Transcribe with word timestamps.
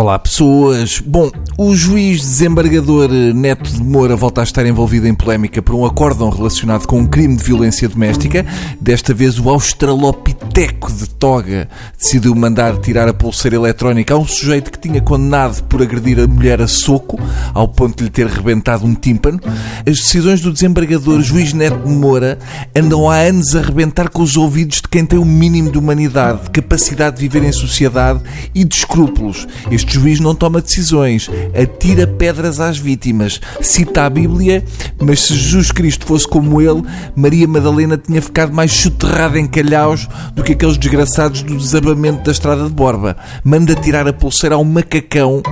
Olá 0.00 0.16
pessoas! 0.16 1.02
Bom, 1.04 1.28
o 1.58 1.74
juiz 1.74 2.20
desembargador 2.20 3.10
Neto 3.34 3.68
de 3.68 3.82
Moura 3.82 4.14
volta 4.14 4.40
a 4.40 4.44
estar 4.44 4.64
envolvido 4.64 5.08
em 5.08 5.12
polémica 5.12 5.60
por 5.60 5.74
um 5.74 5.84
acórdão 5.84 6.30
relacionado 6.30 6.86
com 6.86 7.00
um 7.00 7.04
crime 7.04 7.36
de 7.36 7.42
violência 7.42 7.88
doméstica. 7.88 8.46
Desta 8.80 9.12
vez 9.12 9.40
o 9.40 9.50
australopiteco 9.50 10.92
de 10.92 11.08
toga 11.08 11.68
decidiu 11.98 12.32
mandar 12.36 12.76
tirar 12.78 13.08
a 13.08 13.12
pulseira 13.12 13.56
eletrónica 13.56 14.14
a 14.14 14.18
um 14.18 14.24
sujeito 14.24 14.70
que 14.70 14.78
tinha 14.78 15.00
condenado 15.00 15.64
por 15.64 15.82
agredir 15.82 16.20
a 16.20 16.28
mulher 16.28 16.62
a 16.62 16.68
soco, 16.68 17.18
ao 17.52 17.66
ponto 17.66 17.96
de 17.96 18.04
lhe 18.04 18.10
ter 18.10 18.28
rebentado 18.28 18.86
um 18.86 18.94
tímpano. 18.94 19.40
As 19.84 19.96
decisões 19.96 20.40
do 20.40 20.52
desembargador 20.52 21.20
juiz 21.22 21.52
Neto 21.52 21.88
de 21.88 21.92
Moura 21.92 22.38
andam 22.72 23.10
há 23.10 23.16
anos 23.16 23.56
a 23.56 23.62
rebentar 23.62 24.10
com 24.10 24.22
os 24.22 24.36
ouvidos 24.36 24.80
de 24.80 24.86
quem 24.86 25.04
tem 25.04 25.18
o 25.18 25.24
mínimo 25.24 25.72
de 25.72 25.78
humanidade, 25.78 26.44
de 26.44 26.50
capacidade 26.50 27.16
de 27.16 27.22
viver 27.22 27.42
em 27.42 27.50
sociedade 27.50 28.20
e 28.54 28.62
de 28.62 28.76
escrúpulos. 28.76 29.44
Este 29.72 29.87
este 29.88 29.94
juiz 29.94 30.20
não 30.20 30.34
toma 30.34 30.60
decisões, 30.60 31.30
atira 31.58 32.06
pedras 32.06 32.60
às 32.60 32.76
vítimas, 32.76 33.40
cita 33.62 34.04
a 34.04 34.10
Bíblia, 34.10 34.62
mas 35.00 35.20
se 35.20 35.34
Jesus 35.34 35.72
Cristo 35.72 36.04
fosse 36.04 36.28
como 36.28 36.60
ele, 36.60 36.82
Maria 37.16 37.48
Madalena 37.48 37.96
tinha 37.96 38.20
ficado 38.20 38.52
mais 38.52 38.70
soterrada 38.70 39.38
em 39.38 39.46
calhaus 39.46 40.06
do 40.34 40.42
que 40.42 40.52
aqueles 40.52 40.76
desgraçados 40.76 41.42
do 41.42 41.56
desabamento 41.56 42.22
da 42.22 42.32
estrada 42.32 42.64
de 42.64 42.70
Borba. 42.70 43.16
Manda 43.42 43.74
tirar 43.74 44.06
a 44.06 44.12
pulseira 44.12 44.56
a 44.56 44.58
um 44.58 44.64
macacão 44.64 45.42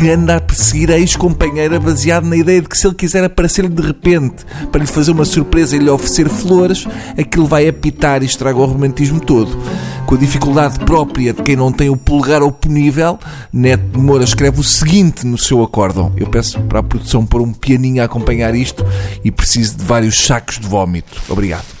que 0.00 0.08
anda 0.08 0.36
a 0.36 0.40
perseguir 0.40 0.90
a 0.90 0.98
ex-companheira 0.98 1.78
baseado 1.78 2.24
na 2.24 2.34
ideia 2.34 2.62
de 2.62 2.68
que 2.70 2.78
se 2.78 2.86
ele 2.86 2.94
quiser 2.94 3.22
aparecer-lhe 3.22 3.68
de 3.68 3.82
repente 3.82 4.46
para 4.72 4.80
lhe 4.80 4.86
fazer 4.86 5.12
uma 5.12 5.26
surpresa 5.26 5.76
e 5.76 5.78
lhe 5.78 5.90
oferecer 5.90 6.26
flores, 6.26 6.86
aquilo 7.18 7.46
vai 7.46 7.68
apitar 7.68 8.22
e 8.22 8.26
estraga 8.26 8.58
o 8.58 8.64
romantismo 8.64 9.20
todo 9.20 9.58
com 10.06 10.14
a 10.14 10.18
dificuldade 10.18 10.78
própria 10.80 11.34
de 11.34 11.42
quem 11.42 11.54
não 11.54 11.70
tem 11.70 11.90
o 11.90 11.96
polegar 11.98 12.42
oponível, 12.42 13.18
Neto 13.52 13.92
de 13.92 13.98
Moura 13.98 14.24
escreve 14.24 14.58
o 14.58 14.64
seguinte 14.64 15.26
no 15.26 15.36
seu 15.36 15.62
acórdão. 15.62 16.12
Eu 16.16 16.28
peço 16.28 16.58
para 16.62 16.80
a 16.80 16.82
produção 16.82 17.26
pôr 17.26 17.42
um 17.42 17.52
pianinho 17.52 18.02
a 18.02 18.06
acompanhar 18.06 18.54
isto 18.54 18.82
e 19.22 19.30
preciso 19.30 19.76
de 19.76 19.84
vários 19.84 20.18
sacos 20.26 20.58
de 20.58 20.66
vómito. 20.66 21.20
Obrigado. 21.28 21.79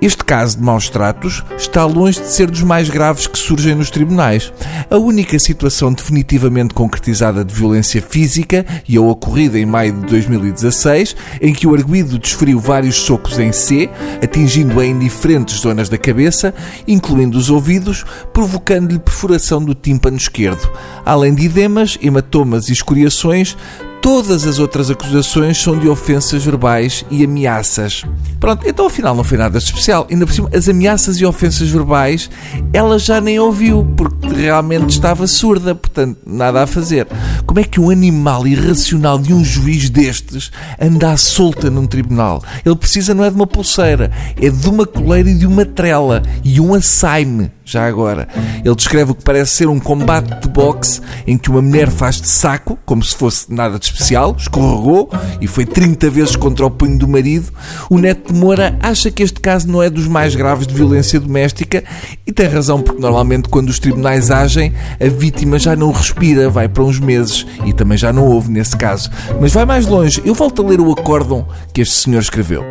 Este 0.00 0.24
caso 0.24 0.56
de 0.56 0.62
maus 0.62 0.88
tratos 0.88 1.42
está 1.56 1.84
longe 1.84 2.20
de 2.20 2.28
ser 2.28 2.48
dos 2.48 2.62
mais 2.62 2.88
graves 2.88 3.26
que 3.26 3.36
surgem 3.36 3.74
nos 3.74 3.90
tribunais. 3.90 4.52
A 4.88 4.96
única 4.96 5.36
situação 5.40 5.92
definitivamente 5.92 6.72
concretizada 6.72 7.44
de 7.44 7.52
violência 7.52 8.00
física, 8.00 8.64
e 8.88 8.96
a 8.96 9.00
ocorrida 9.00 9.58
em 9.58 9.66
maio 9.66 9.92
de 9.94 10.06
2016, 10.06 11.16
em 11.40 11.52
que 11.52 11.66
o 11.66 11.74
arguído 11.74 12.16
desferiu 12.16 12.60
vários 12.60 12.94
socos 12.94 13.40
em 13.40 13.50
C, 13.50 13.90
atingindo-a 14.22 14.86
em 14.86 14.96
diferentes 14.96 15.58
zonas 15.58 15.88
da 15.88 15.98
cabeça, 15.98 16.54
incluindo 16.86 17.36
os 17.36 17.50
ouvidos, 17.50 18.04
provocando-lhe 18.32 19.00
perfuração 19.00 19.64
do 19.64 19.74
tímpano 19.74 20.16
esquerdo. 20.16 20.70
Além 21.04 21.34
de 21.34 21.46
edemas, 21.46 21.98
hematomas 22.00 22.68
e 22.68 22.72
escoriações, 22.72 23.56
Todas 24.00 24.46
as 24.46 24.58
outras 24.58 24.90
acusações 24.90 25.60
são 25.60 25.78
de 25.78 25.88
ofensas 25.88 26.44
verbais 26.44 27.04
e 27.10 27.24
ameaças. 27.24 28.04
Pronto, 28.38 28.66
então 28.66 28.86
afinal 28.86 29.14
não 29.14 29.24
foi 29.24 29.36
nada 29.36 29.58
especial. 29.58 30.06
Ainda 30.10 30.26
por 30.26 30.32
cima, 30.32 30.48
as 30.54 30.68
ameaças 30.68 31.20
e 31.20 31.26
ofensas 31.26 31.68
verbais 31.68 32.30
ela 32.72 32.98
já 32.98 33.20
nem 33.20 33.38
ouviu, 33.38 33.86
porque 33.96 34.28
realmente 34.28 34.90
estava 34.90 35.26
surda, 35.26 35.74
portanto, 35.74 36.18
nada 36.24 36.62
a 36.62 36.66
fazer. 36.66 37.06
Como 37.44 37.58
é 37.58 37.64
que 37.64 37.80
um 37.80 37.90
animal 37.90 38.46
irracional 38.46 39.18
de 39.18 39.34
um 39.34 39.44
juiz 39.44 39.90
destes 39.90 40.50
anda 40.80 41.12
à 41.12 41.16
solta 41.16 41.68
num 41.68 41.86
tribunal? 41.86 42.42
Ele 42.64 42.76
precisa 42.76 43.14
não 43.14 43.24
é 43.24 43.30
de 43.30 43.36
uma 43.36 43.46
pulseira, 43.46 44.10
é 44.40 44.48
de 44.48 44.68
uma 44.68 44.86
coleira 44.86 45.28
e 45.28 45.34
de 45.34 45.46
uma 45.46 45.64
trela 45.64 46.22
e 46.44 46.60
um 46.60 46.74
assaime 46.74 47.50
já 47.68 47.86
agora. 47.86 48.26
Ele 48.64 48.74
descreve 48.74 49.12
o 49.12 49.14
que 49.14 49.22
parece 49.22 49.52
ser 49.52 49.68
um 49.68 49.78
combate 49.78 50.40
de 50.40 50.48
boxe 50.48 51.00
em 51.26 51.36
que 51.36 51.50
uma 51.50 51.60
mulher 51.60 51.90
faz 51.90 52.20
de 52.20 52.28
saco, 52.28 52.78
como 52.86 53.02
se 53.02 53.14
fosse 53.14 53.52
nada 53.52 53.78
de 53.78 53.84
especial, 53.84 54.34
escorregou 54.38 55.10
e 55.40 55.46
foi 55.46 55.66
30 55.66 56.08
vezes 56.08 56.36
contra 56.36 56.64
o 56.64 56.70
punho 56.70 56.98
do 56.98 57.06
marido. 57.06 57.52
O 57.90 57.98
Neto 57.98 58.32
de 58.32 58.38
Moura 58.38 58.76
acha 58.80 59.10
que 59.10 59.22
este 59.22 59.40
caso 59.40 59.68
não 59.68 59.82
é 59.82 59.90
dos 59.90 60.06
mais 60.06 60.34
graves 60.34 60.66
de 60.66 60.74
violência 60.74 61.20
doméstica 61.20 61.84
e 62.26 62.32
tem 62.32 62.48
razão, 62.48 62.80
porque 62.80 63.00
normalmente 63.00 63.48
quando 63.48 63.68
os 63.68 63.78
tribunais 63.78 64.30
agem, 64.30 64.72
a 64.98 65.08
vítima 65.08 65.58
já 65.58 65.76
não 65.76 65.92
respira, 65.92 66.48
vai 66.48 66.68
para 66.68 66.82
uns 66.82 66.98
meses 66.98 67.46
e 67.66 67.72
também 67.72 67.98
já 67.98 68.12
não 68.12 68.24
houve 68.24 68.50
nesse 68.50 68.76
caso. 68.76 69.10
Mas 69.40 69.52
vai 69.52 69.66
mais 69.66 69.86
longe, 69.86 70.22
eu 70.24 70.34
volto 70.34 70.62
a 70.62 70.68
ler 70.68 70.80
o 70.80 70.90
acórdão 70.90 71.46
que 71.74 71.82
este 71.82 71.94
senhor 71.94 72.20
escreveu. 72.20 72.64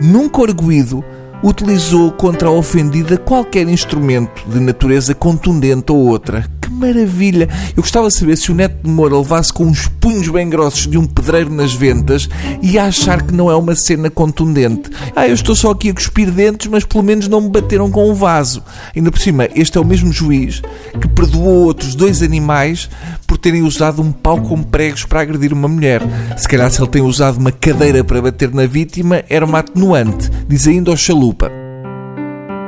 Nunca 0.00 0.42
arguído 0.42 1.02
utilizou 1.46 2.10
contra 2.10 2.48
a 2.48 2.50
ofendida 2.50 3.16
qualquer 3.16 3.68
instrumento 3.68 4.44
de 4.48 4.58
natureza 4.58 5.14
contundente 5.14 5.92
ou 5.92 5.98
outra. 5.98 6.55
Que 6.66 6.72
maravilha! 6.72 7.48
Eu 7.76 7.82
gostava 7.84 8.08
de 8.08 8.14
saber 8.14 8.36
se 8.36 8.50
o 8.50 8.54
Neto 8.54 8.82
de 8.82 8.90
Moura 8.90 9.16
levasse 9.16 9.52
com 9.52 9.66
uns 9.66 9.86
punhos 9.86 10.26
bem 10.28 10.50
grossos 10.50 10.88
de 10.88 10.98
um 10.98 11.06
pedreiro 11.06 11.48
nas 11.48 11.72
ventas 11.72 12.28
e 12.60 12.76
a 12.76 12.86
achar 12.86 13.22
que 13.22 13.32
não 13.32 13.48
é 13.48 13.54
uma 13.54 13.76
cena 13.76 14.10
contundente. 14.10 14.90
Ah, 15.14 15.28
eu 15.28 15.34
estou 15.34 15.54
só 15.54 15.70
aqui 15.70 15.90
a 15.90 15.94
cuspir 15.94 16.28
dentes, 16.28 16.66
mas 16.66 16.84
pelo 16.84 17.04
menos 17.04 17.28
não 17.28 17.40
me 17.40 17.50
bateram 17.50 17.88
com 17.88 18.10
um 18.10 18.14
vaso. 18.14 18.64
Ainda 18.96 19.12
por 19.12 19.20
cima, 19.20 19.48
este 19.54 19.78
é 19.78 19.80
o 19.80 19.84
mesmo 19.84 20.12
juiz 20.12 20.60
que 21.00 21.06
perdoou 21.06 21.66
outros 21.66 21.94
dois 21.94 22.20
animais 22.20 22.90
por 23.28 23.38
terem 23.38 23.62
usado 23.62 24.02
um 24.02 24.10
pau 24.10 24.42
com 24.42 24.60
pregos 24.60 25.04
para 25.04 25.20
agredir 25.20 25.52
uma 25.52 25.68
mulher. 25.68 26.02
Se 26.36 26.48
calhar 26.48 26.68
se 26.68 26.80
ele 26.82 26.90
tem 26.90 27.02
usado 27.02 27.38
uma 27.38 27.52
cadeira 27.52 28.02
para 28.02 28.20
bater 28.20 28.52
na 28.52 28.66
vítima, 28.66 29.22
era 29.28 29.46
uma 29.46 29.60
atenuante. 29.60 30.28
Diz 30.48 30.66
ainda 30.66 30.90
ao 30.90 30.96
chalupa. 30.96 31.48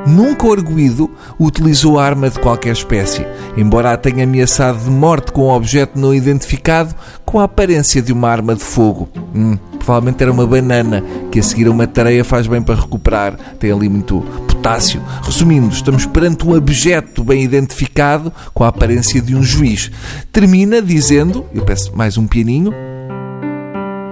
Nunca 0.07 0.47
o 0.47 0.53
arguído 0.53 1.09
utilizou 1.39 1.99
arma 1.99 2.29
de 2.29 2.39
qualquer 2.39 2.71
espécie, 2.71 3.25
embora 3.55 3.91
a 3.91 3.97
tenha 3.97 4.23
ameaçado 4.23 4.79
de 4.79 4.89
morte 4.89 5.31
com 5.31 5.47
um 5.47 5.51
objeto 5.51 5.99
não 5.99 6.13
identificado 6.13 6.95
com 7.25 7.39
a 7.39 7.43
aparência 7.43 8.01
de 8.01 8.11
uma 8.11 8.29
arma 8.29 8.55
de 8.55 8.63
fogo. 8.63 9.09
Hum, 9.35 9.57
provavelmente 9.77 10.21
era 10.23 10.31
uma 10.31 10.45
banana 10.45 11.03
que 11.31 11.39
a 11.39 11.43
seguir 11.43 11.67
a 11.67 11.71
uma 11.71 11.85
tareia 11.85 12.23
faz 12.23 12.47
bem 12.47 12.61
para 12.61 12.75
recuperar, 12.75 13.35
tem 13.59 13.71
ali 13.71 13.89
muito 13.89 14.21
potássio. 14.47 15.01
Resumindo, 15.23 15.73
estamos 15.73 16.05
perante 16.05 16.45
um 16.45 16.55
objeto 16.55 17.23
bem 17.23 17.43
identificado 17.43 18.31
com 18.53 18.63
a 18.63 18.67
aparência 18.67 19.21
de 19.21 19.35
um 19.35 19.43
juiz. 19.43 19.91
Termina 20.31 20.81
dizendo, 20.81 21.45
eu 21.53 21.63
peço 21.63 21.95
mais 21.95 22.17
um 22.17 22.25
pianinho, 22.25 22.71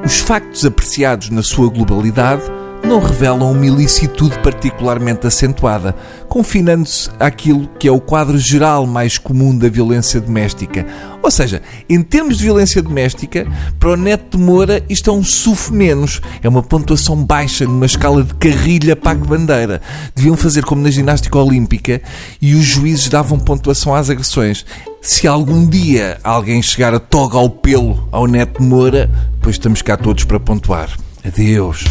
os 0.06 0.20
factos 0.20 0.66
apreciados 0.66 1.30
na 1.30 1.44
sua 1.44 1.70
globalidade 1.70 2.44
não 2.88 3.02
revelam 3.02 3.52
uma 3.52 3.66
ilicitude 3.66 4.40
particularmente 4.40 5.28
acentuada, 5.28 5.94
confinando-se 6.30 7.10
àquilo 7.20 7.68
que 7.78 7.86
é 7.86 7.92
o 7.92 8.00
quadro 8.00 8.38
geral 8.40 8.88
mais 8.88 9.18
comum 9.18 9.56
da 9.56 9.68
violência 9.68 10.22
doméstica. 10.22 10.86
Ou 11.22 11.30
seja, 11.30 11.62
em 11.90 12.02
termos 12.02 12.38
de 12.38 12.46
violência 12.46 12.82
doméstica, 12.82 13.46
para 13.78 13.90
o 13.92 13.98
Neto 13.98 14.38
de 14.38 14.44
Moura 14.44 14.82
isto 14.88 15.10
é 15.10 15.14
um 15.14 15.22
suf 15.22 15.74
menos, 15.74 16.22
é 16.42 16.48
uma 16.48 16.64
pontuação 16.64 17.26
baixa 17.26 17.66
numa 17.66 17.86
escala 17.86 18.24
de 18.24 18.34
carrilha 18.36 18.96
para 18.96 19.12
a 19.12 19.16
bandeira. 19.16 19.82
Deviam 20.16 20.38
fazer 20.38 20.64
como 20.64 20.82
na 20.82 20.90
ginástica 20.90 21.38
olímpica 21.38 22.02
e 22.42 22.56
os 22.56 22.64
juízes 22.64 23.10
davam 23.10 23.38
pontuação 23.38 23.94
às 23.94 24.10
agressões. 24.10 24.66
Se 25.02 25.28
algum 25.28 25.68
dia 25.68 26.20
alguém 26.24 26.62
chegar 26.62 26.94
a 26.94 27.00
toga 27.00 27.38
ao 27.38 27.50
pelo 27.50 28.08
ao 28.14 28.28
Neto 28.28 28.62
de 28.62 28.66
Moura, 28.66 29.10
pois 29.42 29.56
estamos 29.56 29.82
cá 29.82 29.98
todos 29.98 30.24
para 30.24 30.40
pontuar. 30.40 30.90
Adeus. 31.26 31.84